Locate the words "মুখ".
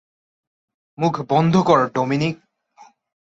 0.97-1.15